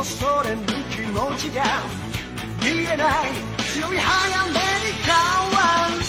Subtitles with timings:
[0.00, 1.62] 恐れぬ気持ちが
[2.62, 4.56] 見えない強い早めに
[5.02, 5.14] 変
[5.52, 5.99] わる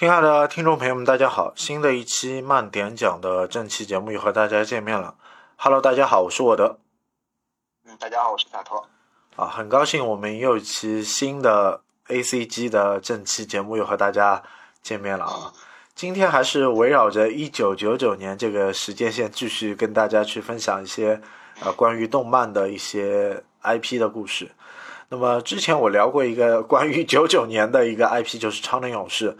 [0.00, 1.52] 亲爱的听众朋友们，大家好！
[1.54, 5.14] 新的一期慢点讲的正期节目又和大家见面了。
[5.56, 6.78] Hello，大家好，我是沃德
[7.84, 8.88] 嗯，大家好，我是大托。
[9.36, 14.42] 啊，很高兴我们又一期新的 ACG 的正期节目又和大家
[14.82, 15.52] 见面了啊。
[15.94, 21.20] 今天还是围绕着一九九九年这个时间线，继续跟大家去分享一些
[21.62, 24.50] 呃关于动漫的一些 IP 的故事。
[25.10, 29.32] 那么之前我聊过一个 关于九九年的一个 IP，就是《超能勇士》。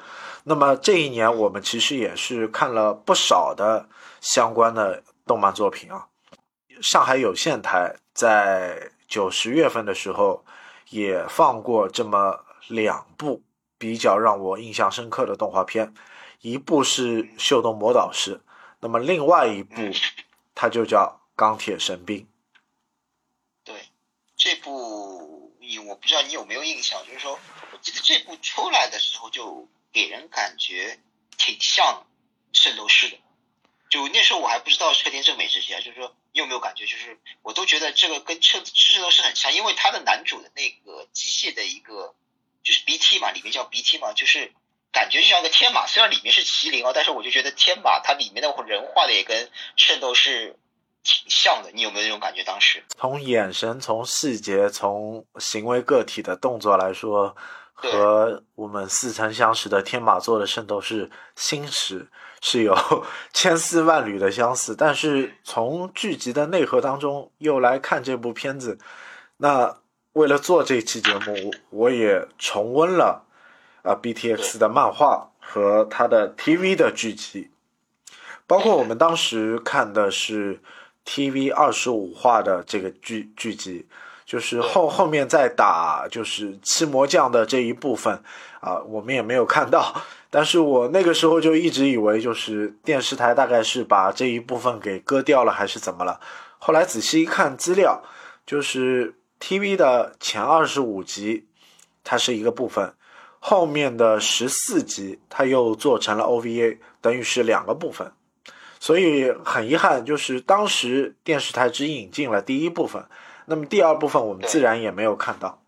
[0.45, 3.89] 那么这一年我们其实也是看了不少的
[4.21, 6.09] 相关的动漫作品啊。
[6.83, 10.44] 上海有线台在九十月份的时候
[10.89, 13.43] 也放过这么两部
[13.78, 15.94] 比较让我印象深刻的动画片，
[16.41, 18.37] 一部是《秀动魔导士》，
[18.81, 19.77] 那么另外一部
[20.55, 22.19] 它就叫《钢铁神兵》。
[23.62, 23.75] 对，
[24.37, 25.30] 这部
[25.78, 27.38] 我不知道你有没有印象，就是说，
[27.72, 30.98] 我记得这部出来的时候就给人感觉
[31.36, 32.06] 挺像
[32.53, 33.19] 圣斗士的。
[33.88, 42.14] 就那时候我还不知道车田正美是谁啊，就是说你有没有感觉，就是我都觉得这个跟圣圣斗士很像，因为他的男主的那个机械的一个
[42.62, 44.52] 就是 BT 嘛，里面叫 BT 嘛，就是
[44.92, 50.56] 感觉就像个天马，虽然里面是麒麟啊，但是我就觉得天马它里面的人画的也跟圣斗士
[51.03, 52.43] 挺像的，你有没有那种感觉？
[52.44, 52.83] 当时？
[52.97, 57.34] 从眼神、从细节、从行为个体的动作来说，
[57.72, 62.09] 和我们似曾相识的天马座的圣斗士星矢
[62.43, 62.77] 是有
[63.33, 64.77] 千丝万缕的相似。
[64.77, 68.78] 但是从剧集的内核当中又来看这部片子，
[69.38, 69.78] 那
[70.12, 73.25] 为了做这期节目，我也重温了
[73.82, 77.50] 啊 BTX 的漫画和它的 TV 的剧集，
[78.47, 80.61] 包括我们当时看的是。
[81.10, 83.84] TV 二十五话的这个剧剧集，
[84.25, 88.22] 就是后后面再打就是七魔将的这一部分
[88.60, 89.93] 啊，我们也没有看到。
[90.31, 96.20] 但是我那个时候就一直以为，就是电视台大概是把这一部分给割掉了，还是怎么了？
[96.60, 98.04] 后来仔细一看资料，
[98.47, 101.49] 就是 TV 的前二十五集
[102.04, 102.94] 它是一个部分，
[103.41, 108.12] 后面的十四集它又做成了 OVA，等于是两个部分。
[108.81, 113.07] 所以很遗憾，就是当时电视台只引进了第一部分，
[113.45, 115.63] 那么第二部分我们自然也没有看到。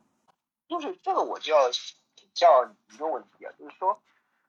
[0.67, 2.47] 就是这个，我就要请教
[2.91, 4.01] 一个问题啊，就是说，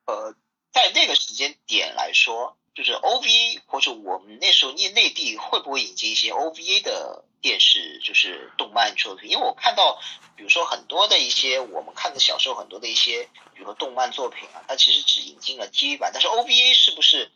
[0.05, 0.33] 呃，
[0.71, 9.29] 在那个时间点来说，就是 OVA 或者我们那时候念内地会不会引进一些 OVA 的电视，就是动漫作品？
[9.29, 9.99] 因为我看到，
[10.37, 17.29] 比如说很多的一些我们看的小时候很多的一些，比如说动漫作品啊，它其实只引进了 TV 版，但是 OVA 是不是？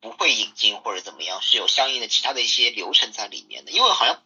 [0.00, 3.70] 不会引进或者怎么样，是有相应的其他的一些流程在里面的。
[3.70, 4.18] 因为好像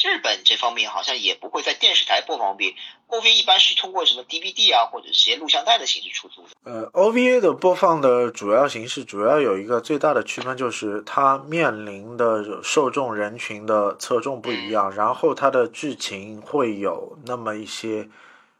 [0.00, 6.50] 日本这方面好像也不会在电视台播放 OVA，OVA 一般是通过什么 DVD 啊或者一些录像带的形式出租的。
[6.62, 18.08] 呃，OVA 的播放的主要形式主要有一个最大的区分，就是它面临的受众人群的侧重不一样，然后它的剧情会有那么一些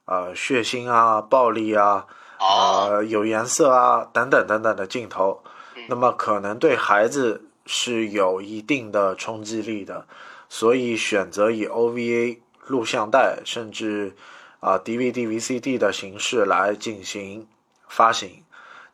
[0.06, 2.06] 呃血腥啊、暴力啊、
[2.40, 5.44] 呃有颜色啊等等等等的镜头。
[5.88, 10.06] 那么可能对孩子是有一定的冲击力的，
[10.49, 14.14] 所以选择以 OVA 录像带甚至
[14.61, 17.46] 啊 DVD、VCD 的形式来进行
[17.88, 18.44] 发行。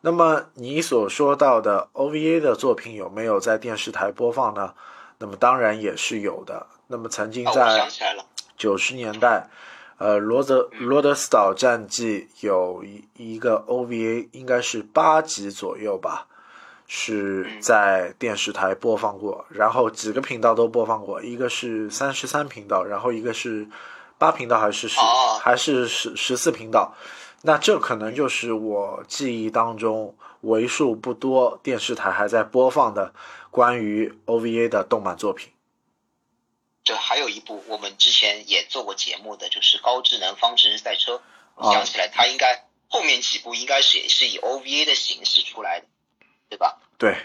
[0.01, 4.73] 那么你所说到的 OVA 的作品有没有在电视台播放呢？
[5.17, 6.67] 那么当然也是有的。
[6.87, 7.87] 那么曾经在
[8.55, 9.49] 九十年代，
[9.97, 16.27] 呃，罗德罗德斯岛战记有一一个 OVA，应该是八集左右吧，
[16.87, 23.67] 是在电视台播放过，然后几个频道都播放过，一个是三十三频道，然后一个是
[24.17, 26.95] 八频道还是十、哦还是十十四频道，
[27.43, 33.13] 那这可能就是我记忆当中为数不多电视台还在播放的
[33.51, 35.51] 关于 OVA 的动漫作品。
[36.83, 41.21] 对，还有一部我们之前也做过节目的，就是高智能方程式赛车。
[41.61, 45.85] 想起来，它应该后面几部应该是也是以 OVA 的形式出来的，
[46.49, 46.79] 对吧？
[46.97, 47.23] 对，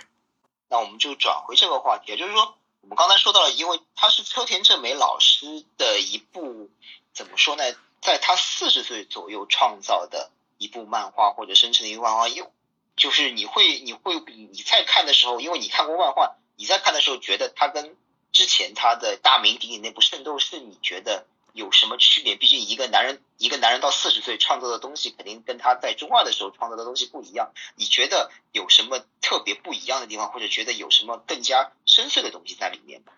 [0.68, 6.70] 那我们就转回这个话题，也就是说，我们刚才说到了，因为他是秋田正美老师的一部
[7.12, 7.64] 怎么说呢，
[8.00, 12.50] 在他四十岁左右创造的一部漫画或者生成的一部漫画，又
[12.96, 17.96] 就是你会你会你在看的时候，因为你看过漫画，你在看的时候觉得他跟
[18.32, 22.36] 之前他的大名鼎鼎那部《圣斗士》，你觉得有什么区别？
[22.36, 27.52] 毕竟一个男人，一个男人到四十岁创造的东西，肯定跟他在中二的时候创造的东西不一样。
[27.76, 33.12] 你觉得有什么特别不一样的地方，或者觉得有什么更加深邃的东西在里面吗？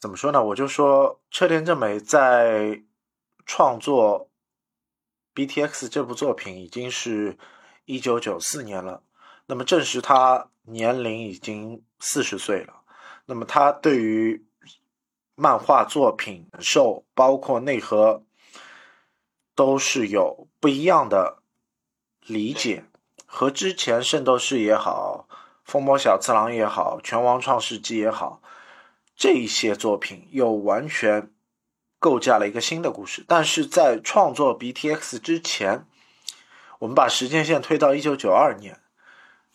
[0.00, 0.44] 怎么说呢？
[0.44, 2.82] 我就说车田正美在
[3.46, 4.28] 创作
[5.34, 7.38] BTX 这部作品已经是
[7.84, 9.02] 一九九四年了，
[9.46, 12.82] 那么证实他年龄已经四十岁了。
[13.26, 14.44] 那么他对于
[15.34, 18.22] 漫画作品受包括内核
[19.54, 21.42] 都是有不一样的
[22.26, 22.84] 理解，
[23.26, 25.26] 和之前圣斗士也好，
[25.64, 28.42] 风魔小次郎也好，拳王创世纪也好，
[29.16, 31.32] 这一些作品又完全
[31.98, 33.24] 构架了一个新的故事。
[33.26, 35.86] 但是在创作 BTX 之前，
[36.78, 38.80] 我们把时间线推到一九九二年，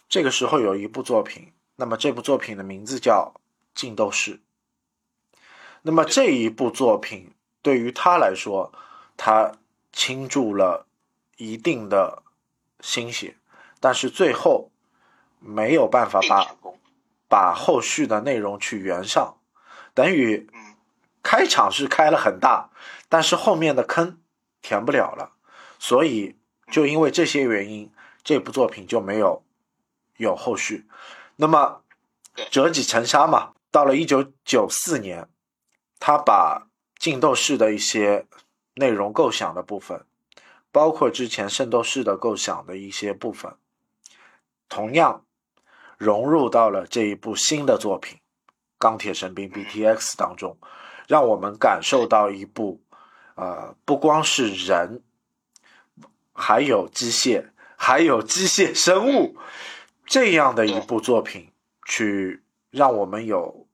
[0.09, 3.33] 这个时候有一部作品，那么这部作品的名字叫
[3.73, 4.35] 《竞斗士》。
[5.81, 8.71] 那么这一部作品对于他来说，
[9.15, 9.53] 他
[9.91, 10.87] 倾注了
[11.37, 12.23] 一定的
[12.81, 13.37] 心血，
[13.79, 14.71] 但是最后
[15.39, 16.55] 没有办法把。
[17.29, 19.35] 把后续的内容去圆上，
[19.93, 20.77] 等于嗯
[21.21, 22.69] 开场是开了很大，
[23.09, 24.21] 但是后面的坑
[24.61, 25.33] 填不了了，
[25.77, 26.37] 所以
[26.71, 27.91] 就因为这些原因，
[28.23, 29.43] 这部作品就没有
[30.15, 30.87] 有后续。
[31.35, 31.81] 那么
[32.49, 35.27] 折戟沉沙嘛，到了一九九四年，
[35.99, 36.67] 他把
[36.97, 38.25] 竞斗士的一些
[38.75, 40.05] 内容构想的部分，
[40.71, 43.55] 包括之前圣斗士的构想的一些部分，
[44.69, 45.25] 同样
[45.97, 48.17] 融入到了这一部新的作品
[48.77, 50.57] 《钢铁神兵 BTX》当中，
[51.07, 52.81] 让我们感受到一部
[53.35, 55.03] 呃不光是人，
[56.33, 59.37] 还有机械，还有机械生物
[60.05, 61.51] 这样的一部作品，
[61.87, 63.66] 去让我们有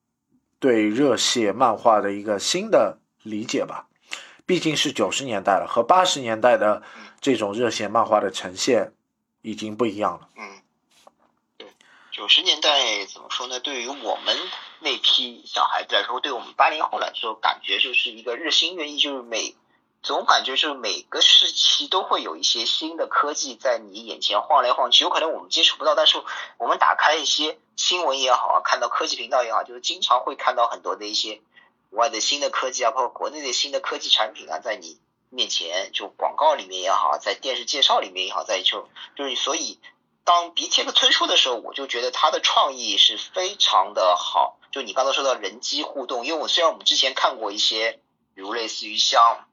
[0.63, 3.89] 对热血漫画的一个新的理解吧。
[4.45, 6.81] 毕竟是九十年代了，和八十年代的
[7.19, 8.93] 这种热血漫画的呈现
[9.41, 10.29] 已经不一样了。
[10.37, 10.61] 嗯，
[11.57, 11.67] 对，
[12.13, 13.59] 九十年代怎么说呢？
[13.59, 14.37] 对于我们
[14.79, 19.53] 那批小孩子来说，对我们八零后来说，感觉就是一个日新月异，就是每
[20.03, 26.21] 总感觉就是每个时期都会有一些新的科技在你眼前晃来晃去，有可能我们接触不到，但是
[26.57, 31.41] 我们打开一些新闻也好啊，看到科技频道也好，就是经常会看到很多的一些
[31.89, 39.79] 国外的新的科技啊，包括国内的新的科技产品啊，在你面前就广告里面也好，在电视介绍里面也好，在就就是所以。
[40.25, 44.57] 当鼻贴的推出的时候，我就觉得它的创意是非常的好。
[44.71, 47.99] 就你刚才说到人机互动，因为我虽然我们之前看过一些，
[48.33, 49.45] 比如类似于像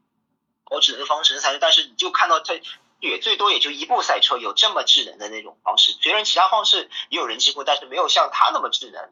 [0.71, 2.63] 我智能方程式赛车，但是你就看到这
[3.01, 5.93] 也最多也就一部赛车有这么智能的那种方式。
[6.01, 9.11] 虽然其他方式也有人机过，但是没有像它那么智能。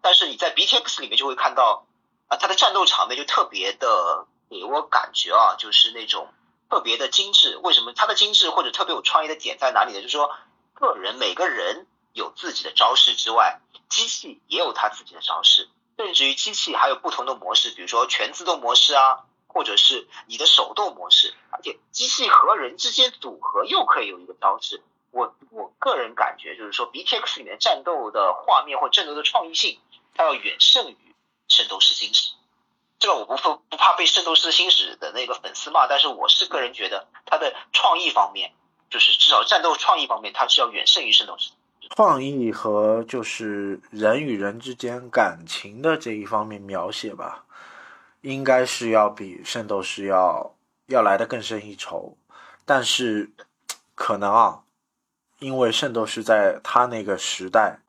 [0.00, 1.86] 但是你在 BTX 里面就会看到
[2.28, 6.32] 啊，它的战斗场面就特别的给我感觉啊，就是那种
[6.70, 7.58] 特别的精致。
[7.58, 10.00] 为什么它的精致或者特别有创意的点在哪里呢？
[10.00, 10.34] 就是说。
[10.74, 19.20] 个人每个人有自己的招式之外，机器也有它自己的招式，甚至于机器还有不同的模式，比如说全自动模式啊，
[19.52, 24.82] 或者是你的手动模式，而且机器和人之间组合又可以有一个招式。
[25.10, 29.78] 我我个人感觉就是说，BTX 里面战斗的画面或战斗的创意性，
[30.14, 30.94] 它要远胜于
[31.48, 32.32] 《圣斗士星矢》。
[32.98, 38.52] 这个我不不不怕被《圣斗士星矢》的那个粉丝骂，但是我是个人觉得它的创意方面。
[38.90, 41.50] 就是至少战斗创意方面，它是要远胜于圣斗士。
[41.96, 47.46] 创意和就是人与人之间感情的这一方面描写吧，
[48.22, 52.16] 应该是要比圣斗士要要来的更胜一筹。
[52.64, 53.32] 但是
[53.94, 54.62] 可能啊，
[55.40, 57.80] 因为圣斗士在他那个时代，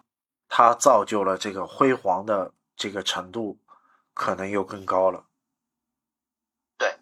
[0.49, 3.59] 他造就了这个辉煌的这个程度，
[4.13, 5.25] 可能又更高了。
[6.77, 6.97] 对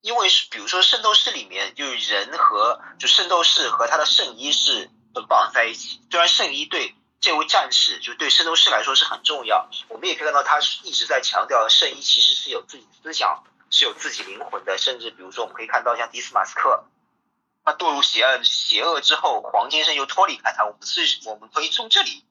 [0.00, 6.00] 因为是比如说圣斗士里面，就是人和就圣斗士和他的圣衣是捆绑在一起。
[6.10, 14.78] 虽然圣衣对这位战士，就对圣斗士来说是很重要，我们也可以看到他是一直在强调圣衣其实是有自己思想、是有自己灵魂的。
[14.78, 16.84] 甚至比如说，我们可以看到像迪斯马斯克，
[17.64, 20.64] 他堕入邪恶邪恶之后，黄金圣又脱离开他。
[20.64, 22.24] 我们是我们可以从这里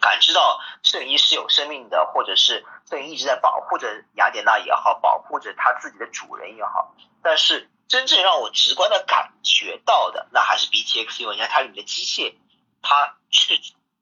[0.00, 6.94] 感知到圣衣是有生命的，或者是圣衣一直在保护着雅典娜也好，保护着他自己的主人也好。
[7.22, 12.34] 但是真正让我直观的感觉到的，那还是 BTX 因为你看它里面的机械，
[12.80, 13.60] 它是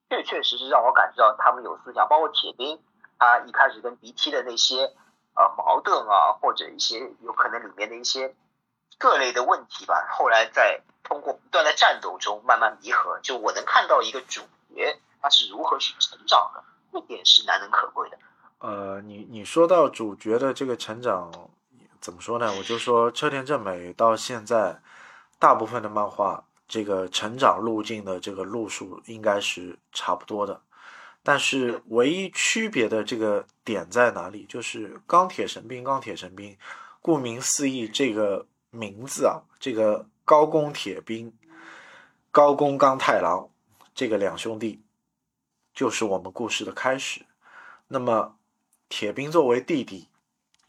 [0.09, 2.81] 确确实实让我感觉到他们有思想，包括铁兵，
[3.19, 4.93] 他一开始跟 BT 的那些
[5.35, 8.35] 呃矛盾啊，或者一些有可能里面的一些
[8.99, 13.19] 各类的问题吧，后来在通过不断的战斗中慢慢弥合。
[13.21, 14.43] 就我能看到一个主
[14.75, 18.19] 角他是如何去成长的，这点是难能可贵的。
[18.59, 21.31] 呃，你你说到主角的这个成长，
[22.01, 22.55] 怎么说呢？
[22.57, 24.81] 我就说车田正美到现在，
[25.39, 30.61] 大部分的漫画这个成长路径的这个路数应该是差不多的，
[31.23, 34.45] 但是唯一区别的这个点在哪里？
[34.49, 36.57] 就是钢铁神兵，钢铁神兵，
[37.01, 41.33] 顾名思义，这个名字啊，这个高宫铁兵、
[42.31, 43.49] 高宫钢太郎
[43.95, 44.83] 这个两兄弟，
[45.75, 47.27] 就是我们故事的开始。
[47.89, 48.35] 那么。
[48.89, 50.07] 铁兵作为弟弟，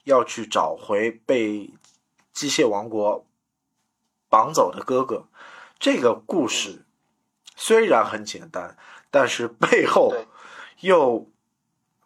[0.04, 1.70] 要去找回被
[2.34, 3.28] 机械王国
[4.28, 5.28] 绑走的哥哥。
[5.80, 6.86] 这个故事
[7.56, 8.78] 虽然很简单，
[9.12, 10.14] 但是背后
[10.80, 11.30] 又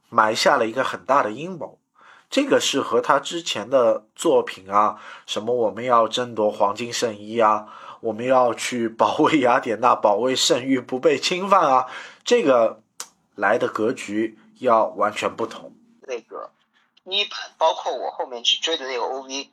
[0.09, 1.79] 埋下了一个很大的阴谋。
[2.29, 7.67] 这个是和他之前的作品啊，什么我们要争夺黄金圣衣啊，
[7.99, 11.87] 我们要去保卫雅典娜，保卫圣域不被侵犯啊，
[12.23, 12.81] 这个
[13.35, 15.75] 来的格局要完全不同。
[16.07, 16.51] 那个
[17.03, 19.49] 一版，包括我后面去追的那个 OV，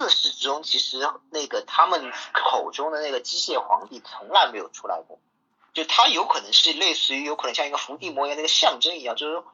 [0.00, 0.96] 自始至终其实
[1.28, 5.18] 那个他们口中的那个机械皇帝从来没有出来过，
[5.74, 9.44] 就他有可能是类似于有可能像一个伏地魔一样那个象征一样，就是说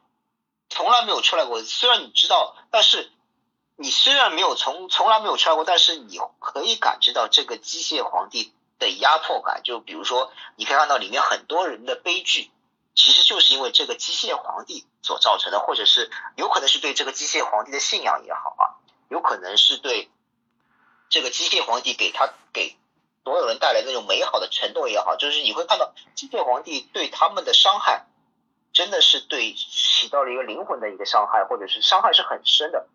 [0.69, 1.61] 从来没有出来过。
[1.63, 3.11] 虽然你知道，但是
[3.75, 9.63] 你虽然没有从从来没有出来过，但是你可以感知到这个机械皇帝的压迫感。
[9.63, 12.49] 就比如说，你可以看到里面很多人的悲剧。
[12.95, 18.63] 其实就是因为这个机械皇帝所造成的，或者是有可能是对这个机械皇帝的信仰也好啊，
[19.09, 20.09] 有可能是对
[21.09, 22.75] 这个机械皇帝给他给
[23.23, 28.05] 所有人带来那种美好的承诺也好，就是你会看到机械皇帝对他们的伤害，
[28.73, 32.87] 真的是对起到了一个灵魂的一个伤害，或者是伤害是很深的，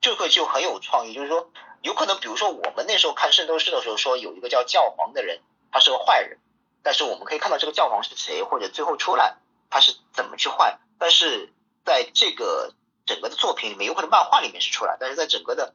[0.00, 1.14] 这个就很有创意。
[1.14, 1.50] 就是说，
[1.82, 6.38] 有可能比如说我们那时候看圣斗士的时候，说有一个叫教皇的人，他是个坏人，
[6.82, 9.36] 但是我们可以看到这个教皇是谁，或者最后出来。
[9.70, 10.78] 他是怎么去坏？
[10.98, 11.52] 但是
[11.84, 12.72] 在这个
[13.04, 15.74] 整个的作品里面，有可能漫画里面是出来，但是在整个的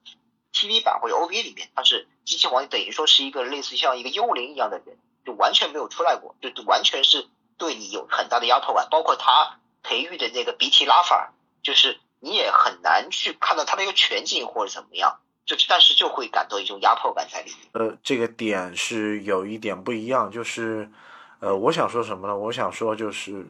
[0.53, 8.88] TV 版或者 OVA 里面，他是机器皇帝，等于说是一个类似像一个幽灵一样的人，就完全没有出来过，就完全是对你有很大的压迫感。
[8.89, 11.33] 包括他培育的那个 BT 拉法，
[11.63, 17.69] 就是你也很难去看到他的一个全景或者怎么样，就但是就会感到一种压迫感在里面。
[17.74, 20.91] 呃，这个点是有一点不一样，就是
[21.39, 22.38] 呃，我想说什么呢？
[22.38, 23.48] 我想说就是。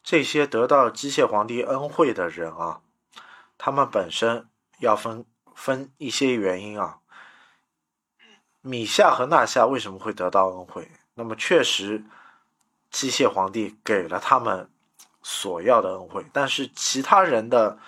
[0.00, 2.80] 这些得到机械皇帝恩惠的人啊，
[3.58, 5.26] 他们本身要分
[5.58, 7.00] 分一些原因啊。
[8.60, 10.90] 米夏和纳夏为什么会得到恩惠？
[11.14, 12.04] 那么确实，
[12.90, 14.70] 机械皇帝给了他们
[15.22, 17.78] 所要的恩惠，但是其他人的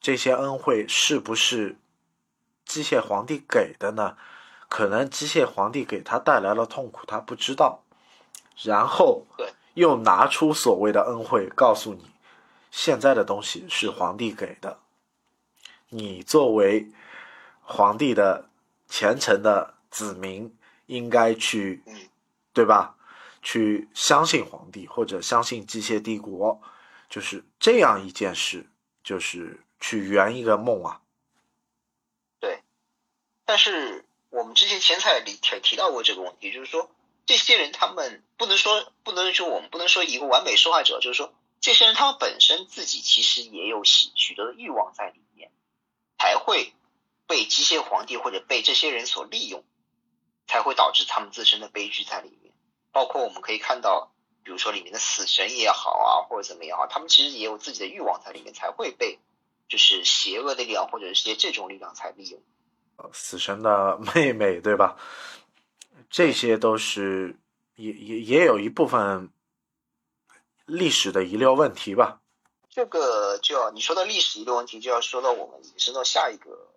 [0.00, 1.76] 这些恩惠是不是
[2.64, 4.16] 机械皇帝给的呢？
[4.68, 7.84] 可能机械皇帝给他带来了痛苦，他不知道。
[8.62, 9.26] 然后。
[9.74, 12.10] 又拿出所谓的恩惠，告诉你，
[12.68, 14.80] 现在的东西是皇帝给的，
[15.90, 16.90] 你作为
[17.68, 18.48] 皇帝的
[18.88, 20.56] 虔诚的子民，
[20.86, 21.82] 应该去，
[22.52, 22.96] 对吧？
[23.42, 26.60] 去相信皇帝，或者相信机械帝国，
[27.10, 28.66] 就是这样一件事，
[29.04, 31.02] 就是去圆一个梦啊。
[32.40, 32.62] 对，
[33.44, 36.90] 但是我们之前前彩里提提到过这个问题，就是说。
[37.26, 45.50] 这些人他们不能说不能说我们不能说一个完美受害者，就是说这些人他们本身自己其实也有许许多的欲望在里面，
[46.18, 46.72] 才会
[47.28, 49.62] 被机械皇帝或者被这些人所利用，
[50.48, 52.52] 才会导致他们自身的悲剧在里面。
[52.90, 54.10] 包括我们可以看到，
[54.42, 59.20] 比如说里面的死神也好啊，或者怎么样啊，他们其实也有自己的欲望在里面，才会被
[59.68, 62.42] 就是邪恶的力量或者是些这种力量才利用。
[62.96, 64.96] 呃，死神的 妹妹对吧？
[66.10, 67.36] 这些都是
[67.76, 69.30] 也也也有一部分
[70.64, 72.20] 历史的遗留问题吧。
[72.70, 76.67] 这个就要你说到历史遗留问题，就要说到我们引申到下一个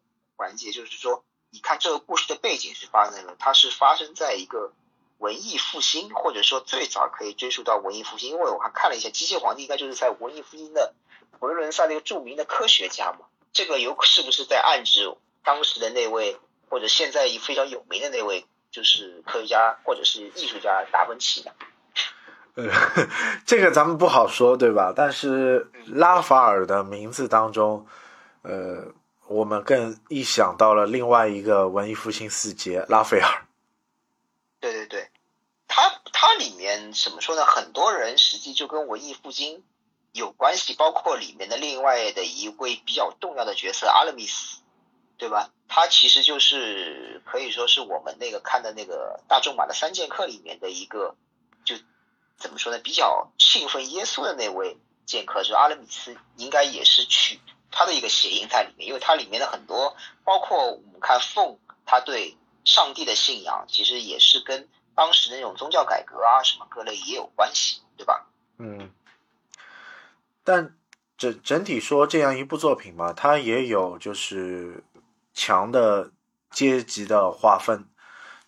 [0.41, 3.35] 环节，就是说你看这个故事的背景是发生了？
[3.37, 4.73] 它是发生在一个
[5.19, 10.95] 文艺复兴，或者说最早可以追溯到文艺复兴，因为我还看了一下，机械皇帝应该就是在文艺复兴的
[11.39, 13.27] 佛罗伦萨那个著名的科学家嘛。
[13.53, 21.51] 这个有是不是在暗指当时的那位，或者现在非常有名的那位，就是科学家或者是艺术家达芬奇呢？
[22.55, 22.67] 呃，
[23.45, 24.91] 这个咱们不好说，对吧？
[24.93, 27.85] 但是拉法尔的名字当中，
[28.41, 28.87] 呃，
[29.31, 33.47] 我们更一想到了另外一个文艺复兴四杰拉斐尔。
[34.59, 35.09] 对对对，
[35.67, 37.45] 他他里面怎么说呢？
[37.45, 39.63] 很多人实际就跟文艺复兴。
[40.13, 44.57] 有关系，包括里面的另外的一位比较重要的角色阿勒米斯，
[45.17, 45.49] 对吧？
[45.69, 51.15] 他其实就是可以说是我们那个看的那个大众版的三剑客里面的一个，
[51.63, 51.77] 就
[52.37, 52.79] 怎么说呢？
[52.79, 57.39] 比较信奉耶稣的那位剑客，就阿勒米斯，应该也是取
[57.71, 68.27] 他的一个谐音在里面，因为它里面的很多，包括我们看凤，他对上帝的信仰，其实也是跟当时那种宗教改革啊什么各类也有关系，对吧？
[68.57, 68.91] 嗯。
[70.43, 70.75] 但
[71.17, 74.83] 整整体说，这样一部作品嘛，它也有就是
[75.33, 76.11] 强的
[76.49, 77.87] 阶级的划分。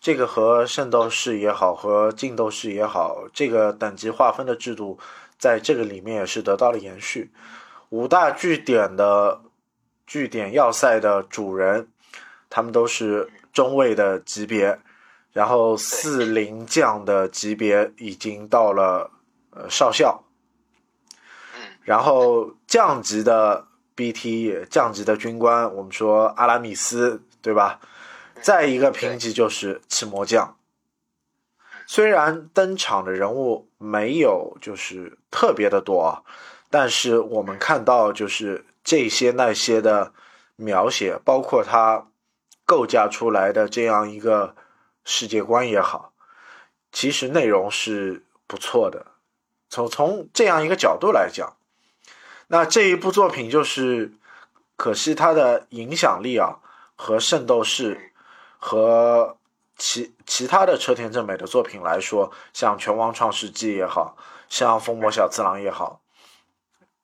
[0.00, 4.98] 这个和圣斗士也好，和劲斗士也好，这个等级划分的制度，
[5.38, 7.32] 在这个里面也是得到了延续。
[7.94, 9.40] 五大据点的
[10.04, 11.86] 据点要塞的主人，
[12.50, 14.80] 他们都是中尉的级别，
[15.30, 19.12] 然后四零将的级别已经到了
[19.52, 20.24] 呃少校。
[21.82, 27.78] 然后降级的 BT 降级的军官，我们说阿拉米斯，对吧？
[28.42, 30.56] 再一个评级就是赤魔将。
[31.86, 36.24] 虽然登场的人物没有就是特别的多，
[36.74, 40.12] 但是我们看到就是这些那些的
[40.56, 42.08] 描写，包括他
[42.64, 44.56] 构架出来的这样一个
[45.04, 46.12] 世界观也好，
[46.90, 49.06] 其实内容是不错的。
[49.68, 51.54] 从从这样一个角度来讲。
[52.48, 54.10] 那这一部作品就是，
[54.74, 56.58] 可惜它的影响力啊，
[56.96, 57.94] 和《圣斗士》
[58.58, 59.36] 和
[59.78, 64.16] 其其他的车田正美的作品来说，像《拳王创世纪》也好
[64.48, 66.00] 像《风魔小次郎》也好，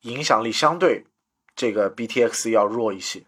[0.02, 1.06] 影响力相对
[1.54, 3.24] 这个 BTX 要弱一些。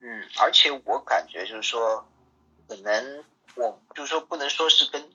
[0.00, 2.06] 嗯，而且我感觉就是说，
[2.68, 3.24] 可能
[3.54, 5.10] 我就是说不能说是跟。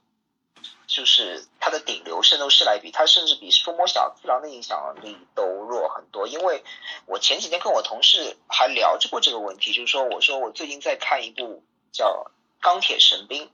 [0.88, 6.27] 就是他的顶流圣斗士来比，他甚至比风魔小次郎的影响力都弱很多。
[6.27, 6.63] 因为
[7.07, 12.27] 我前几天跟我同事还聊着过这个问题，就是说，我说我最近在看一部叫
[12.61, 13.47] 《钢铁神兵》，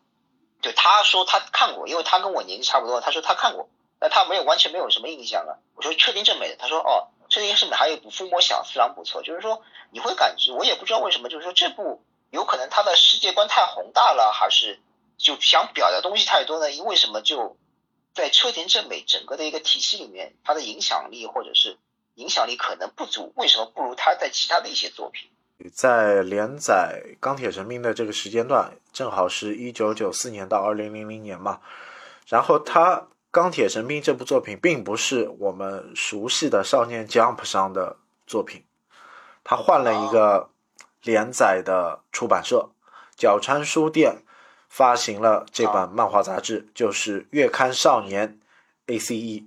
[0.61, 3.69] 就他说他看过，因为他跟我年纪差不多，他说他看过，
[4.01, 5.61] 那他没有完全没有什么印象了。
[5.75, 9.61] 我说确定正美的，他说哦，确定正美还有一部风魔小四郎不错，就是说
[9.91, 14.81] 你会感觉，我也不知道为什么，就是说这部有可能他的世界观太宏大了，还是？
[15.17, 16.71] 就想表达东西太多呢？
[16.71, 17.21] 因为什么？
[17.21, 17.55] 就
[18.15, 21.77] 在车田正美整个的一个体系里面，它的影响力或者是
[22.15, 23.31] 影响力可能不足。
[23.35, 25.29] 为什么不如他在其他的一些作品？
[25.71, 31.61] 在连载《钢铁神兵》的这个时间段，正好是一九九四年到二零零零年嘛。
[32.27, 32.95] 然后他
[33.31, 38.63] 《钢铁神兵》这部作品并不是我们熟悉的少年 Jump 上的作品，
[39.43, 40.49] 他换了一个
[41.01, 42.69] 连载的出版社——
[43.17, 44.23] 角川书店。
[44.73, 48.39] 发行了这本漫画杂志，就是《月刊少年》
[48.97, 49.45] ACE，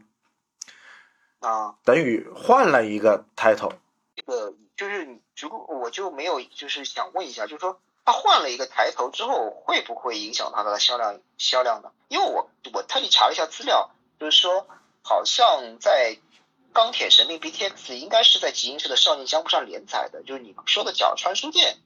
[1.40, 3.72] 啊，等于换了一个 title。
[4.14, 11.90] 这个就是如果我就没有，就是想问一下，就是说他换了一个抬头之后，会不会影响他的销量销量呢？
[12.08, 13.90] 因为我我特地查了一下资料，
[14.20, 14.66] 就是说
[15.02, 16.16] 好像在
[16.74, 21.78] 《钢铁神兵 BTX》应该是在集英社的少年江湖上连载的，就是你说的角川书店。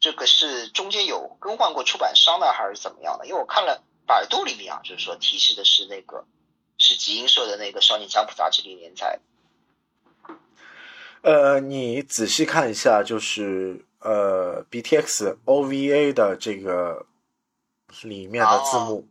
[0.00, 3.26] 这个是中间有更换过出版商呢，还是怎么样的？
[3.26, 6.26] 因为我看了百度里面啊，就是说提示的是那个
[6.76, 9.20] 是集英社的那个《少年江湖》杂志里连载。
[11.22, 17.06] 呃，你仔细看一下，就是呃 BTX OVA 的这个
[18.02, 19.08] 里面的字幕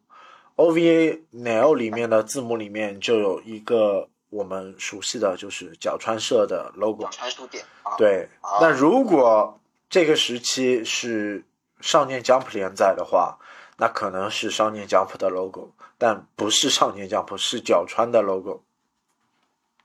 [0.55, 7.03] ，OVA Nail 里面的字幕里面就有一个我们熟悉的就是角川社的 logo。
[7.03, 7.63] 角川书店。
[7.97, 9.57] 对，那如果。
[9.93, 11.43] 这个时期是
[11.81, 13.37] 少年 Jump 连载的话，
[13.75, 18.63] 那可能是少年 Jump 的 logo，但不是少年 Jump，是角川的 logo。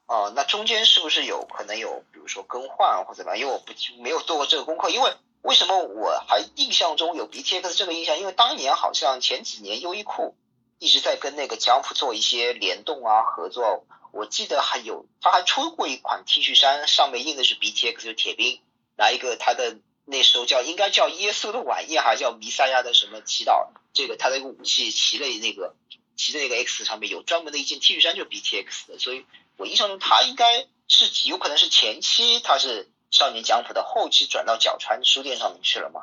[0.06, 3.40] 哦，那中间是不是有可能有，比如说更换或者怎么样？
[3.40, 4.88] 因为我不没有做过这个功课。
[4.90, 8.18] 因为为什么我还印象中有 BTX 这个印象？
[8.18, 10.34] 因为当年好像前几年优衣库
[10.78, 13.84] 一直在跟那个 Jump 做一些联动啊合作。
[14.12, 18.60] 我记得还有他还出过一款 T 恤衫，上面印的是 BTX，就铁兵，
[18.96, 19.76] 拿一个他的。
[20.08, 23.70] 那时候叫应该叫耶稣的晚宴，还叫弥赛亚的什么祈祷？
[23.92, 25.74] 这个他的一个武器骑了那个
[26.16, 29.24] 骑的那个 X 上面有专门的一件 T 恤衫，就是 BTX 的，所以
[29.56, 36.02] 我印象中他应该是有可能是前期他是少年江浦的，后期转到角川书店上面去了嘛？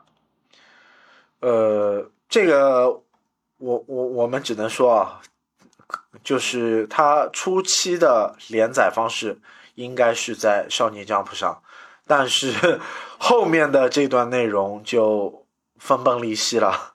[1.40, 3.04] 呃，这个
[3.58, 5.22] 我我我们只能说啊，
[6.24, 9.42] 就是他初期的连载方式
[9.76, 11.64] 应该是在少年 Jump 上，
[12.08, 12.80] 但是
[13.20, 15.46] 后面的这段内容就
[15.78, 16.94] 分崩离析了，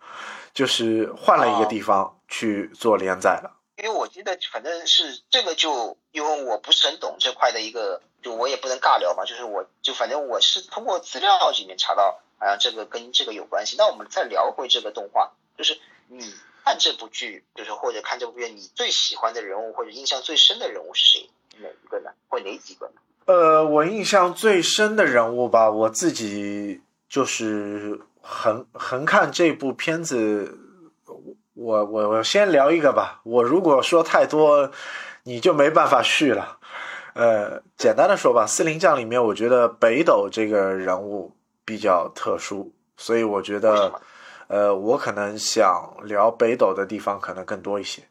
[0.54, 3.56] 就是换了一个地方去做连载了。
[3.76, 12.20] 因为我记得反正是这个就因为我不是很懂这块的一个，就我也不能尬聊嘛，就是我就反正我是通过资料里面查到。
[12.40, 13.74] 好像这个跟这个有关系。
[13.76, 16.20] 那我们再聊回这个动画，就是你
[16.64, 21.30] 看这部剧，就是或者看这部片，你最喜欢的人物或者印象最深的人物是谁？
[21.56, 22.10] 哪一个呢？
[22.28, 22.92] 或哪几个呢？
[23.24, 30.56] 呃，我印象最深的人物吧，我自己就是横横看这部片子，
[31.58, 33.20] 我我我先聊一个吧。
[33.24, 34.70] 我如果说太多，
[35.24, 36.58] 你就没办法续了。
[37.14, 41.34] 呃，简单的说吧，《四灵将》里面，我觉得北斗这个人物。
[41.68, 44.00] 比较特殊，所以我觉得，
[44.46, 48.08] 呃，我可能想聊北斗的地方可能更多一些。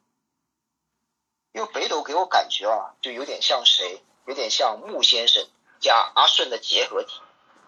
[1.53, 5.43] 因为北斗给我感觉啊，就有点像谁，有点像木先生
[5.79, 7.19] 加阿顺的结合体，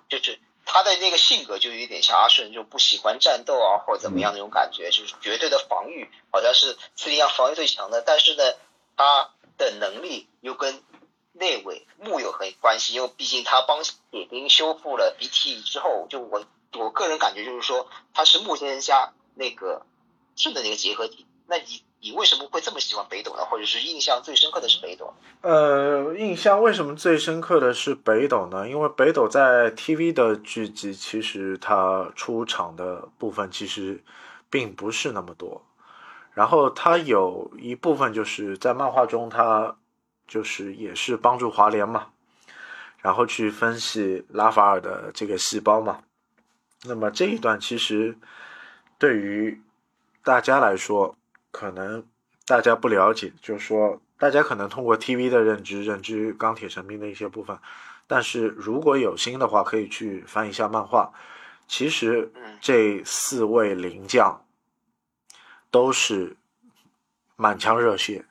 [0.07, 0.39] 就是
[0.71, 8.43] 他的那个性格就有点像阿顺，就不喜欢战斗啊，或者怎么样那种感觉，就是绝对的防御，好像是斯里亚防御最强的，但是呢，
[8.95, 10.83] 他的能力又跟。
[11.31, 19.85] 内尾木有很关系，因为毕竟他帮铁兵修复了 BT 之后，就我我个人感觉就是说他是木先生加那个
[20.35, 21.25] 顺的那个结合体。
[21.47, 23.43] 那你你为什么会这么喜欢北斗呢？
[23.45, 25.13] 或者是印象最深刻的是北斗？
[25.41, 28.67] 呃，印象为什么最深刻的是北斗呢？
[28.67, 34.03] 因为北斗在 TV 的剧集其实他出场的部分其实
[34.49, 35.61] 并不是那么多，
[36.33, 39.75] 然后他有一部分就是在漫画中他。
[40.29, 42.09] 就是也是帮助华联嘛，
[42.99, 46.03] 然后去分析拉法尔的这个细胞嘛。
[46.83, 48.15] 那么这一段其实
[48.99, 49.59] 对于
[50.23, 51.15] 大家来说，
[51.59, 52.05] 可能
[52.45, 57.59] 大家不了解，就是说大家可能通过 TV 的认知认知钢铁神兵的一些部分，
[58.07, 61.11] 但是如果有心的话，可以去翻一下漫画。
[61.67, 64.45] 其实这四位灵将
[65.69, 66.37] 都是
[67.35, 68.23] 满腔热血，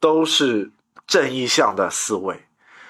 [0.00, 0.72] 都是。
[1.06, 2.46] 正义向的四位，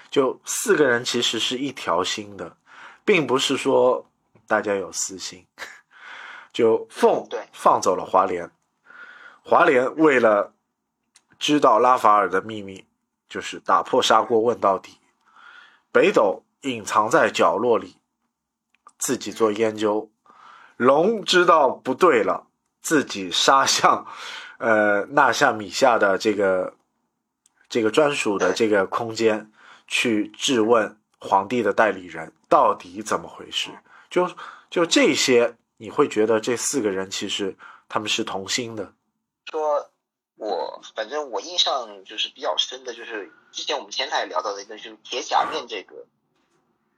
[0.09, 2.57] 就四个人其实是一条心的，
[3.05, 4.09] 并不是说
[4.47, 5.45] 大家有私心。
[6.53, 8.49] 就凤放走了华联，
[9.45, 10.55] 华联为了
[11.39, 12.87] 知道拉法尔的秘密，
[13.29, 14.99] 就是打破砂锅问到底。
[15.93, 17.99] 北斗隐藏在角落里，
[18.99, 20.11] 自己做研究。
[20.77, 22.49] 龙知道不对了，
[22.81, 24.07] 自己杀向
[24.59, 26.75] 呃纳夏米夏的这个。
[27.67, 29.51] 这个专属的这个空间，
[29.89, 33.71] 去质问皇帝的代理人到底怎么回事？
[34.09, 34.31] 就
[34.71, 37.57] 就这些，你会觉得这四个人其实
[37.89, 38.93] 他们是同心的。
[39.59, 39.91] 说，
[40.37, 46.07] 我反正我印象就是比较深的，就是之前我们前台聊到的一个，就是铁甲面这个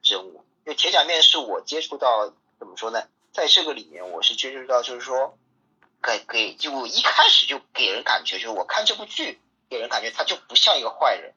[0.03, 0.45] 人物。
[0.65, 3.07] 因为铁甲面是我接触到，怎么说呢？
[3.33, 5.39] 在这个里面，我是接触到，就是说，
[6.03, 9.41] 给给就一开始就给人感觉，就是我看这部剧。
[9.69, 11.35] 给人感觉他就不像一个坏人，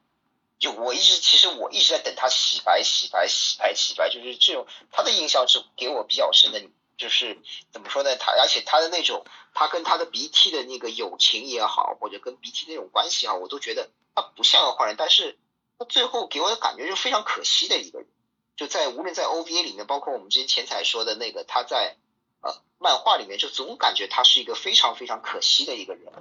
[0.60, 6.62] 就我一直其实我一直在等他洗白洗白洗白洗白，就是这种他的印象是给我比较深的，
[7.00, 7.38] 就是
[7.72, 8.14] 怎么说呢？
[8.16, 15.38] 他而且他的那种他跟他的鼻涕的那个友情也好，或者跟鼻涕那种关系啊，我都觉得他不像个坏人，但是
[15.78, 18.08] 他最后给我的感觉就非常可惜的一个人，
[18.54, 21.96] 就在无论在 OVA 里面，包括我们之前前彩说的那个他在
[22.42, 26.12] 呃漫画里面，就总感觉他是一个非常非常可惜的一个人，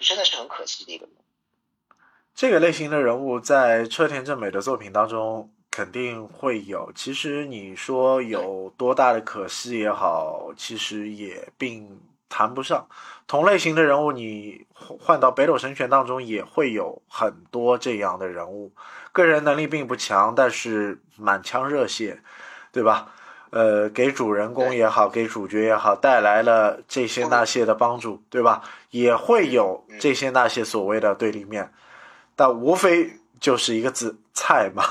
[0.00, 1.14] 就真的是很可惜的一个人。
[2.34, 6.92] 这个类型的人物在车田正美的作品当中肯定会有。
[6.94, 12.86] 其实你说有多大的可惜也好，其实也并谈不上。
[13.26, 18.70] 同类型的人物，你换到北斗神拳当中也会有很多这样的人物，
[19.12, 22.22] 个人能力并不强，但是满腔热血，
[22.70, 23.14] 对吧？
[23.48, 28.62] 呃，给主人公也好，给主角也好，带来了这些那些的帮助，对吧？
[28.90, 31.72] 也会有这些那些所谓的对立面。
[32.36, 34.84] 但无非就是一个字菜嘛。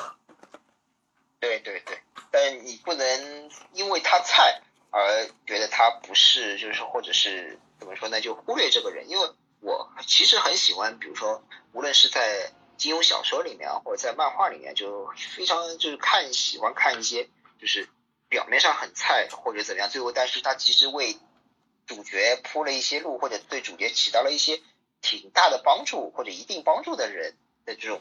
[1.41, 1.99] 对对对，
[2.31, 8.21] 但你不能因为他菜而觉得他不是，就是或者是怎么说呢？
[8.21, 9.09] 就忽略这个人。
[9.09, 17.27] 因为我其实很喜欢，比如说，无论是在金庸小说里面啊，或者在漫画里面，就非常就是看喜欢看一些
[17.59, 17.89] 就是
[18.29, 21.17] 表面上很菜或者怎么样，最后但是他其实为
[21.87, 24.61] 主角铺了一些路，或者对主角起到了一些
[25.01, 27.99] 挺大的帮助或者一定帮助的人的这种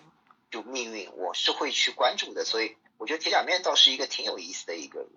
[0.50, 2.44] 就命运，我是会去关注的。
[2.44, 5.08] 所以我觉得铁甲面倒是一个挺有意思的一个人。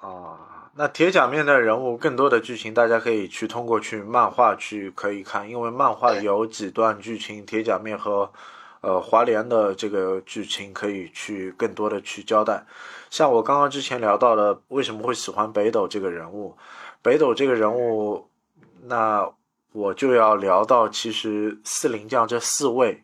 [0.00, 8.32] 啊，那铁甲面的人物更多的剧情，大家可以去通过去漫画去可以看，因为漫画有几段剧情，铁甲面和
[8.80, 12.64] 呃华联的这个剧情可以去更多的去交代。
[13.10, 16.56] 像我刚刚之前聊到的，为什么会喜欢北斗这个人物？
[17.02, 18.28] 北斗这个人物，
[18.84, 19.28] 那
[19.72, 23.02] 我就要聊到，其实四灵将这四位，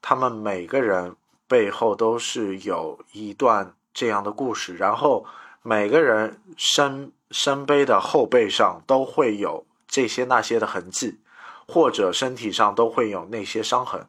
[0.00, 5.26] 他们每个人背后都是有一段这样的故事，然后
[5.62, 11.20] 每个人身身背的后背上都会有这些那些的痕迹，
[11.66, 14.06] 或者身体上都会有那些伤痕。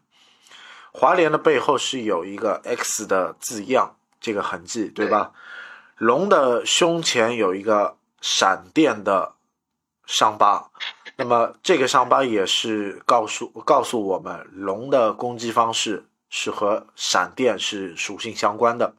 [0.91, 5.33] 华联的背后是有一个 X 的字样，这个痕迹，对吧？
[5.97, 9.33] 龙的胸前有一个闪电的
[10.05, 10.71] 伤疤，
[11.17, 16.05] 那么这个伤疤也是告诉告诉我们，龙的攻击方式
[16.37, 18.93] 是和闪电是属性相关的。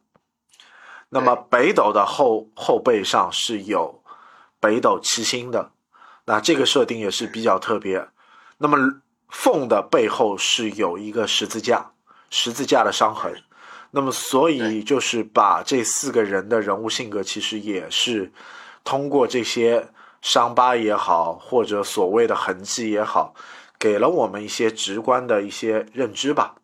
[1.09, 4.01] 那么北斗的后后背上是有
[4.59, 5.69] 北斗七星的，
[6.25, 8.07] 那这个设定也是比较特别。
[8.57, 11.91] 那么凤的背后是有一个十字架，
[12.31, 13.43] 十字架的伤痕。
[13.91, 18.31] 那么所以就是把这四个人的人物性格，其实也是
[18.83, 19.89] 通过这些
[20.23, 23.35] 伤疤也好，或者所谓的痕迹也好，
[23.77, 26.55] 给了我们一些直观的一些认知吧。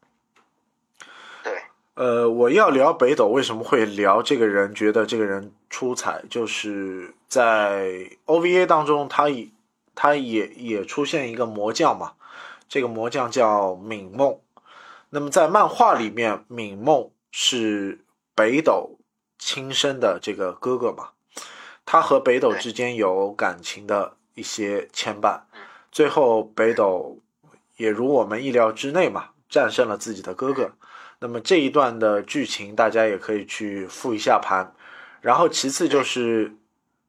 [1.95, 4.73] 对，呃，我要聊北斗，为什么会聊这个人？
[4.73, 9.49] 觉得这个人出彩，就是在 OVA 当中，他也
[9.95, 12.13] 他也也出现一个魔将嘛，
[12.67, 14.39] 这个魔将叫敏梦。
[15.09, 17.99] 那么在漫画里面，敏梦是
[18.33, 18.97] 北斗
[19.37, 21.09] 亲生的这个哥哥嘛，
[21.85, 25.41] 他和北斗之间有感情的一些牵绊，
[25.91, 27.19] 最后北斗
[27.77, 30.71] 也如我们意料之内嘛，战胜了自己的哥哥。
[31.23, 34.75] 那么这一段的剧情，大家也可以去复一下盘。
[35.21, 36.57] 然后其次就是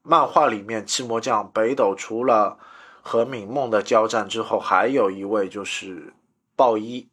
[0.05, 2.57] 漫画里面七魔将北斗除了
[3.03, 6.13] 和敏梦的交战之后，还有一位就是
[6.55, 7.09] 豹一。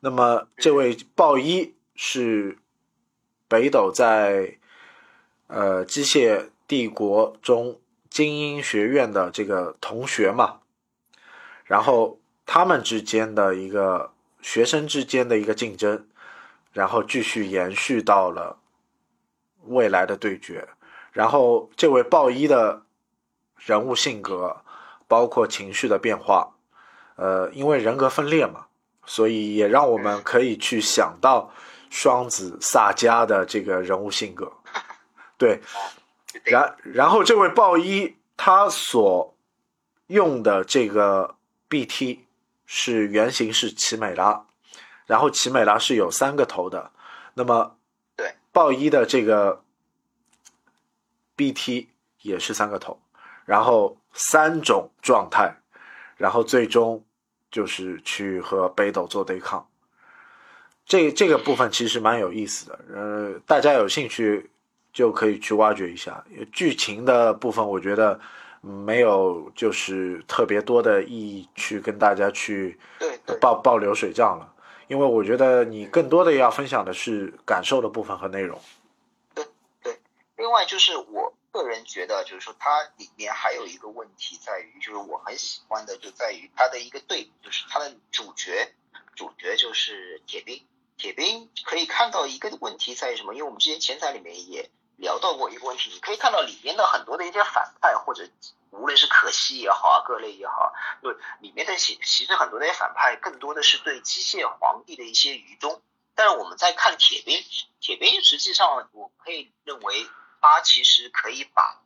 [0.00, 2.56] 那么这位豹一是
[3.46, 4.56] 北斗在
[5.48, 10.60] 呃机械帝国中精英学院的这个同学嘛，
[11.66, 14.14] 然后他们之间的一个
[14.48, 16.06] 学生之间的一个竞争，
[16.72, 18.58] 然后继续延续到了
[19.66, 20.66] 未来的对决。
[21.12, 22.84] 然后这位豹一的
[23.58, 24.62] 人物性格，
[25.06, 26.54] 包括情绪的变化，
[27.16, 28.68] 呃，因为人格分裂嘛，
[29.04, 31.52] 所以也让我们可以去想到
[31.90, 34.50] 双子萨迦的这个人物性格。
[35.36, 35.60] 对，
[36.44, 39.36] 然然后这位豹一他所
[40.06, 41.34] 用的这个
[41.68, 42.24] BT
[42.70, 44.44] 是原型是奇美拉，
[45.06, 46.92] 然后奇美拉是有三个头的，
[47.32, 47.78] 那么
[48.14, 49.64] 对豹一的这个
[51.34, 51.88] BT
[52.20, 53.00] 也是三个头，
[53.46, 55.56] 然后三种状态，
[56.18, 57.02] 然后最终
[57.50, 59.66] 就是去和北斗做对抗。
[60.84, 64.50] 这这个部分其实蛮有意思的，呃，大家有兴趣
[64.92, 66.22] 就可以去挖掘一下。
[66.52, 68.20] 剧情的部分，我觉得
[68.60, 72.78] 没有就是特别多的意义去跟大家去
[73.40, 74.54] 报报流水账了，
[74.88, 78.60] 因为我觉得你更多的要分享的是感受的部分和内容。
[79.34, 79.46] 对
[79.82, 79.98] 对
[80.36, 88.72] 另外就是我个人觉得，就是说它里面还有一个问题在于，就是我很喜欢的就在于它的一个对比，就是它的主角，
[89.14, 90.62] 主角就是铁兵。
[90.96, 93.32] 铁兵可以看到一个问题在于什么？
[93.32, 94.68] 因为我们之前前台里面也
[94.98, 98.28] 聊到过一个问题，你可以看到里面的很多的一些反派，或者
[98.70, 105.80] 无论是可惜也好啊，各类也好，就里面的其其实很多的一些反派更多的是对机械皇帝的一些愚忠。
[106.14, 107.42] 但是我们在看铁兵，
[107.80, 110.06] 铁兵实际上我可以认为。
[110.40, 111.80] 他其实可以把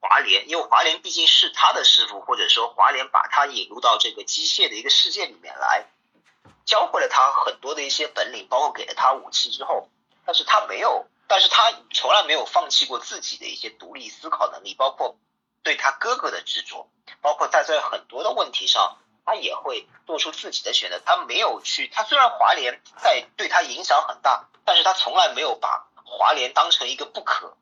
[0.00, 5.84] 华联，因为华联毕竟是他的师傅，或者说华联把他引入到这个机械的一个世界里面来，
[6.64, 9.90] 教会了他很多的一些本领，包括给了他武器之后，
[10.24, 15.16] 但是他没有，但是他从来没有放弃过自己的一些独立思考能力，包括
[15.62, 21.00] 对他哥哥的执着，包括在这很多的问题上，他也会做出自己的选择。
[21.04, 27.54] 他没有去，他虽然华联在对他影响很大，但是他从来没有把华联当成一个不可。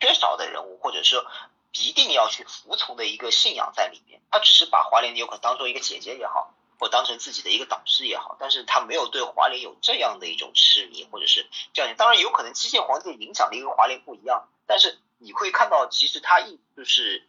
[0.00, 1.26] 缺少的人物，或者说
[1.72, 4.22] 一定要去服从的一个信仰在里面。
[4.30, 11.94] 他只是把华联有可能当做一个姐姐也好，或当成自己的一个导师也好，但是他没有对华联有这样的一种痴迷，或者是这样。
[11.96, 17.22] 当然有可能机械皇帝影响力跟华联不一样，但是你会看到，其实他一就是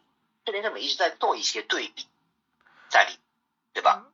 [0.46, 2.06] 这边正美一直在做一些对比
[2.88, 3.18] 在里，
[3.74, 4.06] 对吧？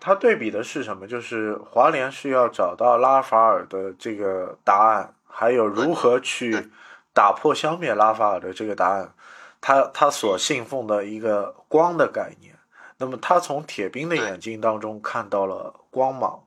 [0.00, 1.06] 他对比的是什么？
[1.06, 6.70] 就是华联是要找到拉法尔的这个答案，还有如何去
[7.12, 9.14] 打破消灭拉法尔的这个答案。
[9.60, 12.55] 他他所信奉的一个光的概念。
[12.98, 16.42] 那么他从铁兵的眼睛当中看到了光芒。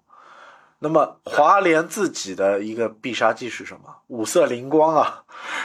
[0.80, 3.98] 那么华联自己的一个必杀技是什么？
[4.08, 5.24] 五色灵光啊，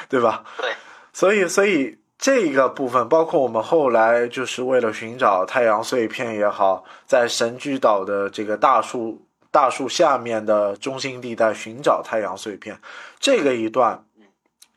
[0.08, 0.44] 对吧？
[0.58, 0.72] 对。
[1.12, 12.80] 所以，所以这个部分，包括我们后来就是为了寻找太阳碎片也好，在神居岛的这个大树大树下面的中心地带寻找太阳碎片，
[13.20, 14.04] 这个一段，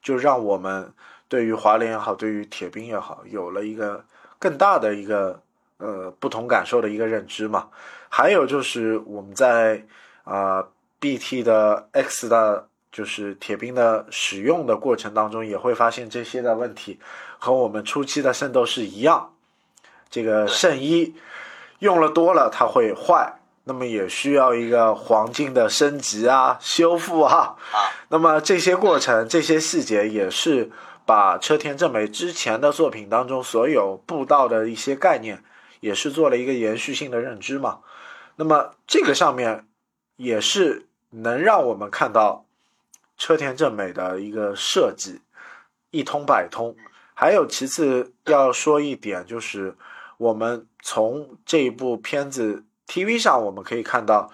[0.03, 0.93] 就让我们
[1.27, 4.05] 对于华联也好，对于铁兵也好，有了一个
[4.37, 5.41] 更大的一个
[5.77, 7.69] 呃不同感受的一个认知嘛。
[8.09, 9.85] 还有就是我们在。
[10.29, 10.67] 啊
[10.99, 16.99] ，BT 的 X 的，就是铁兵的使用的过程当中，也会发现这些的问题，
[17.39, 19.31] 和我们初期的圣斗士一样。
[20.09, 21.15] 这个圣衣
[21.79, 27.55] 用了多了，它会坏，那么也需要一个黄金的升级啊、修复啊。
[28.09, 30.69] 那么这些过程、这些细节，也是
[31.05, 35.41] 把车田正美之前的作品当中所有布道的一些概念，
[35.87, 37.79] 也是做了一个延续性的认知嘛。
[38.35, 39.63] 那么这个上面。
[40.17, 42.47] 也是能让我们看到
[43.19, 45.21] 车田正美的一个设计
[45.91, 46.75] 一通百通。
[47.13, 49.77] 还有其次要说一点，就是
[50.17, 54.31] 我们从这一部片子 TV 上我们可以看到，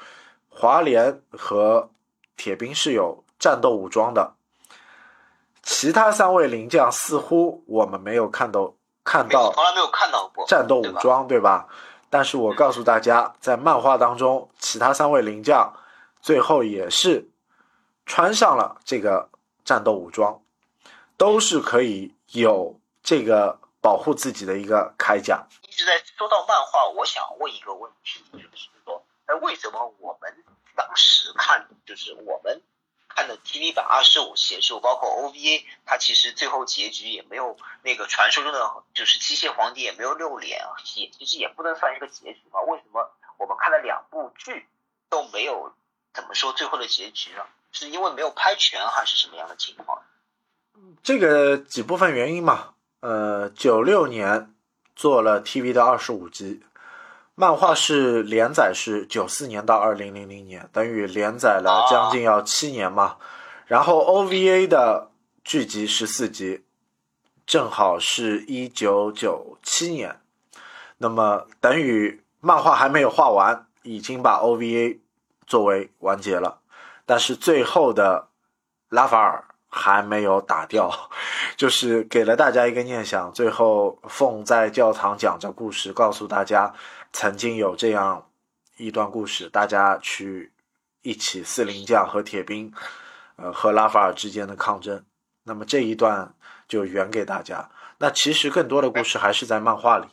[0.47, 1.91] 华联和
[2.37, 4.35] 铁兵是有战斗武装的，
[5.61, 11.67] 其他三位灵将似乎我们没有看到看到，从来没有看到过战斗武装，对吧？
[12.09, 15.75] 但是我告诉大家，在漫画当中，其他三位灵将
[16.21, 17.29] 最后也是
[18.05, 19.29] 穿上了这个
[19.65, 20.41] 战斗武装，
[21.17, 25.43] 都是可以有这个保护自己的一个铠甲。
[25.63, 30.31] 一直在说到漫画，我想问一个问题，就是说，哎，为什么我们
[30.75, 32.61] 当时看，就是我们。
[33.15, 42.62] 看的 TV 版二十五邪术，包括 OVA，它其实最后结局也没有那个传说中的，就是机械皇帝也没有露脸啊，也其实也不能算一个结局嘛。
[42.62, 44.67] 为什么我们看了两部剧
[45.10, 45.73] 都没有
[46.13, 47.43] 怎么说最后的结局呢？
[47.71, 50.02] 是因为没有拍全，还是什么样的情况？
[51.02, 52.73] 这个几部分原因嘛。
[52.99, 54.56] 呃，九六年
[54.95, 56.63] 做了 TV 的二十五集。
[57.35, 63.17] 漫画是连载是九四年到二零零零年，等于连载了将近要七年嘛。
[63.65, 65.09] 然后 OVA 的
[65.43, 66.63] 剧集十四集，
[67.47, 70.19] 正好是一九九七年。
[70.99, 74.99] 那么等于漫画还没有画完，已经把 OVA
[75.47, 76.59] 作为完结了。
[77.07, 78.27] 但是最后的
[78.89, 81.09] 拉法尔还没有打掉，
[81.57, 83.33] 就是给了大家一个念想。
[83.33, 86.75] 最后凤在教堂讲着故事，告诉大家。
[87.13, 88.30] 曾经有这样
[88.78, 90.52] 一段故事，大家去
[91.04, 92.73] 一起四灵将和铁兵，
[93.36, 95.06] 呃，和拉法尔之间的抗争。
[95.43, 96.34] 那么这一段
[96.67, 97.69] 就圆给大家。
[97.99, 100.08] 那其实更多的故事还是在漫画里。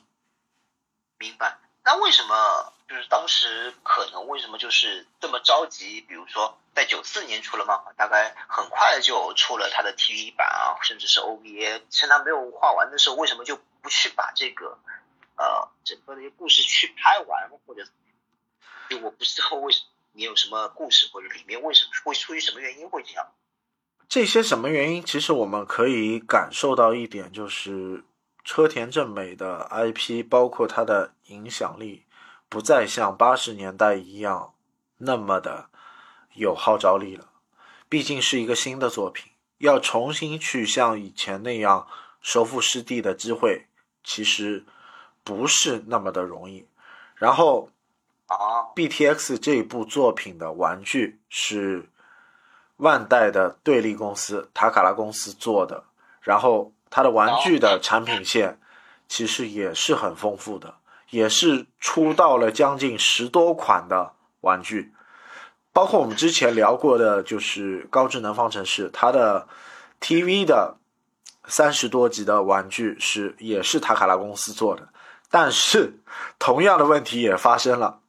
[1.18, 1.58] 明白。
[1.82, 6.02] 那为什么就是当时可能为什么就是这么着急？
[6.02, 14.78] 比如说在九四年出了漫画，大概很快就出了他的 TV 版啊，甚至是 OVA，趁他没有画完的时候，为什么就不去把这个？
[15.40, 17.82] 呃，整个的一个故事去拍完，或者
[18.90, 23.26] 就我不知道为什么你有什么故事，或者里面为什么会出于什么原因会这样？
[24.06, 25.02] 这些什么原因？
[25.02, 28.04] 其实我们可以感受到一点，就是
[28.44, 32.04] 车田正美的 IP，包括它的影响力，
[32.50, 34.52] 不再像八十年代一样
[34.98, 35.70] 那么的
[36.34, 37.30] 有号召力了。
[37.88, 41.88] 毕竟是一个新的作品，要重新去像以前那样
[42.20, 43.68] 收复失地的机会，
[44.04, 44.66] 其实。
[45.30, 46.66] 不是那么的容易，
[47.14, 47.70] 然后
[48.26, 51.88] 啊，BTX 这一部作品的玩具是
[52.78, 55.84] 万代的对立公司塔卡拉公司做的，
[56.20, 58.58] 然后它的玩具的产品线
[59.06, 60.74] 其实也是很丰富的，
[61.10, 64.92] 也是出到了将近十多款的玩具，
[65.72, 69.46] 包括我们之前聊过的，就是高智能方程式，它的
[70.00, 70.78] TV 的
[71.46, 74.88] 三十多集的玩具是也是塔卡拉公司做的。
[75.30, 76.00] 但是，
[76.38, 78.00] 同样的问题也发生了。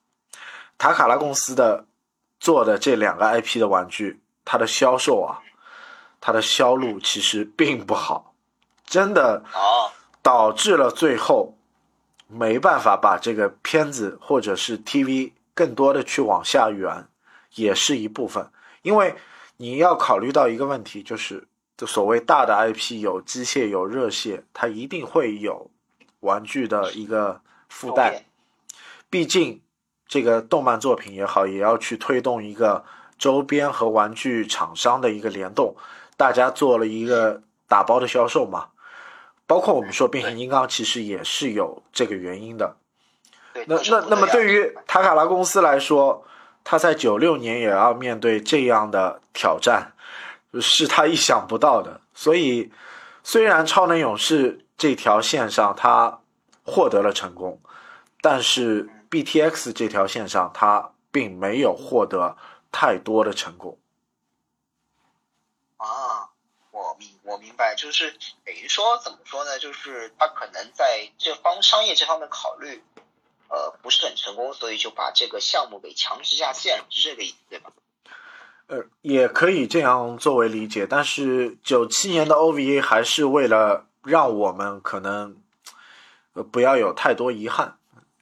[0.77, 1.85] 塔卡拉公司的
[2.39, 5.41] 做的这两个 IP 的玩具，它的销售啊，
[6.19, 8.33] 它的销路其实并不好，
[8.85, 9.43] 真的
[10.21, 11.55] 导致了最后
[12.27, 17.07] 没办法把这个片子或者是 TV 更多的去往下圆，
[17.53, 18.49] 也是一部分。
[18.81, 19.15] 因为
[19.57, 21.47] 你要考虑到一个问题，就是
[21.77, 25.70] 就所谓大的 IP 有机械有热血，它一定会有
[26.21, 28.23] 玩具的一个附带。
[29.09, 29.61] 毕竟
[30.07, 32.83] 这个动漫作品也好，也要去推动一个
[33.19, 35.75] 周边和玩具厂商的一个联动，
[36.17, 38.69] 大家做了一个打包的销售嘛。
[39.45, 42.77] 包括我们说变形金刚，其实也是有这个原因的。
[43.65, 46.25] 那那那么对于塔卡拉公司来说，
[46.63, 49.91] 他在九六年也要面对这样的挑战，
[50.61, 51.99] 是他意想不到的。
[52.13, 52.71] 所以，
[53.23, 56.21] 虽然超能勇士这条线上他
[56.65, 57.61] 获得了成功，
[58.19, 62.35] 但是 BTX 这条线上他并没有获得
[62.71, 63.77] 太多的成功。
[65.77, 66.31] 啊，
[66.71, 68.09] 我明我明白，就是
[68.43, 69.59] 等于说怎么说呢？
[69.59, 72.81] 就是他可能在这方商业这方面考虑。
[73.49, 77.71] 呃，不是很成功，所以就把这个项目给强制下线，是这个意思对吧？
[78.65, 85.37] 呃，也可以这样作为理解，但是九七年的 OVA 还是为了让我们可能
[86.33, 87.75] 呃不要有太多遗憾，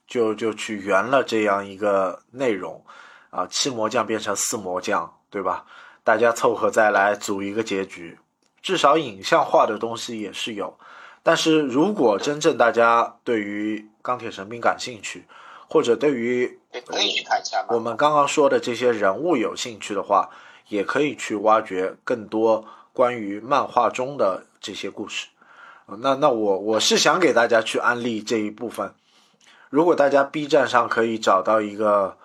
[0.06, 2.84] 就就去圆了这样一个内容
[3.30, 5.64] 啊，七魔将变成四魔将，对吧？
[6.02, 8.18] 大家凑合再来组一个结局，
[8.62, 10.78] 至少影像化的东西也是有。
[11.22, 15.26] 但是如果真正大家对于钢铁神兵感兴趣，
[15.68, 20.30] 或者对于可以去看一下我们刚刚说的这些人物有兴趣的话，
[20.68, 25.28] 也可以去挖掘更多关于漫画中的这些故事。
[25.98, 28.94] 那那我我是想给大家去安利这一部分。
[29.68, 32.16] 如果大家 B 站上可以找到一个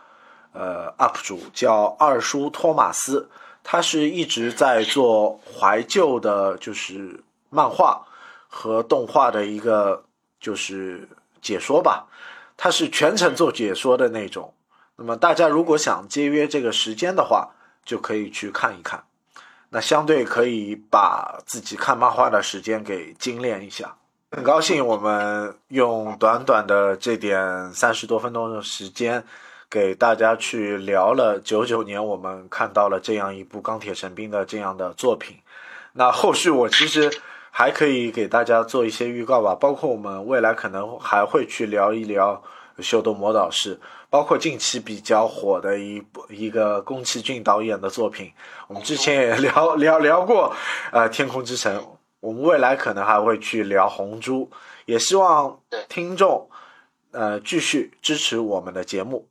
[0.54, 3.30] 呃 UP 主叫二叔托马斯，
[3.64, 8.06] 他是一直在做怀旧的，就是漫画。
[8.48, 10.06] 和动画的一个
[10.40, 11.10] 就是
[11.42, 12.08] 解说吧，
[12.56, 14.54] 他是全程做解说的那种。
[14.96, 17.50] 那么大家如果想节约这个时间的话，
[17.84, 19.04] 就可以去看一看。
[19.76, 23.94] 那相对可以把自己看漫画的时间给精炼一下。
[24.32, 29.22] 很高兴我们用短短的这点三十多分钟的时间，
[29.70, 35.40] 给大家去聊了九九年我们看到了这样一部钢铁神兵的这样的作品。
[35.92, 37.12] 那后续我其实。
[37.58, 42.44] 还可以给大家做一些预告吧，包括我们未来可能还会去聊一聊
[42.84, 43.78] 《秀逗魔导士》，
[44.16, 48.32] 包括近期比较火的一部一个宫崎骏导演的作品，
[48.70, 50.56] 我们之前也聊聊聊过，
[50.94, 51.78] 呃，《天空之城》，
[52.22, 54.50] 我们未来可能还会去聊《红猪》，
[54.86, 55.60] 也希望
[55.90, 56.50] 听众
[57.12, 59.28] 呃继续支持我们的节目，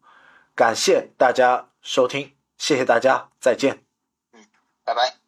[0.55, 3.82] 感谢大家收听，谢谢大家，再见，
[4.35, 4.45] 嗯，
[4.85, 5.24] 拜拜。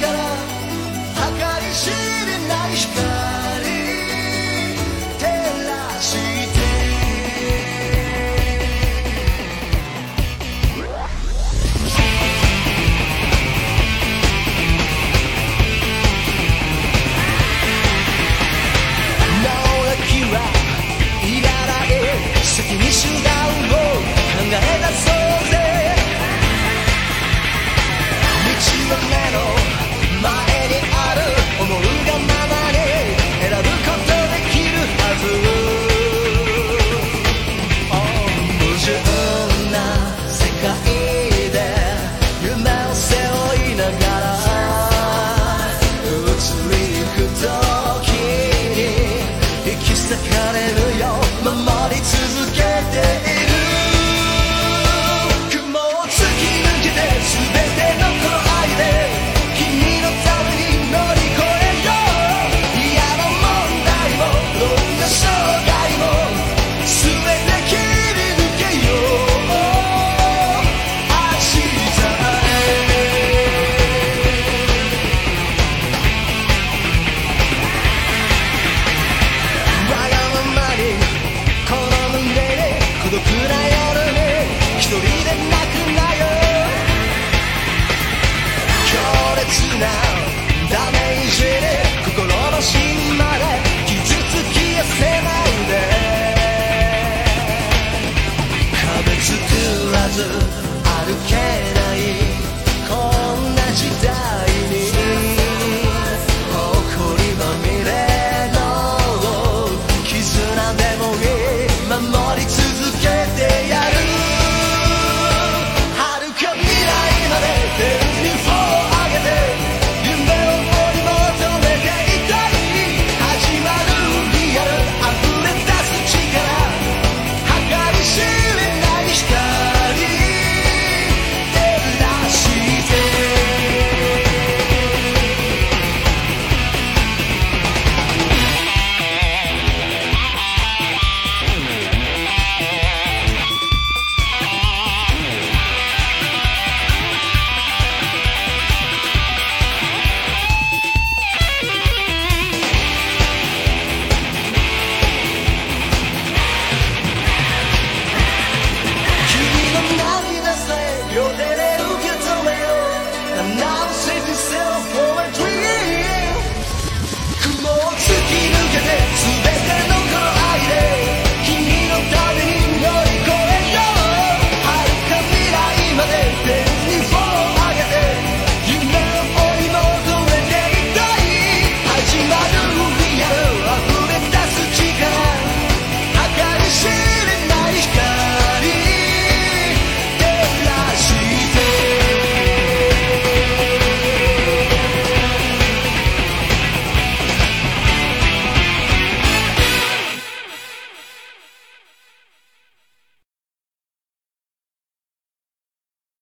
[0.00, 0.37] got